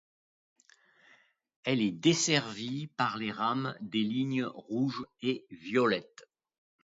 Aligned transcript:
Elle 1.63 1.79
est 1.79 1.91
desservie 1.91 2.87
par 2.87 3.17
les 3.17 3.31
rames 3.31 3.77
des 3.81 4.01
lignes 4.01 4.45
rouge 4.45 5.05
et 5.21 5.45
violette. 5.51 6.27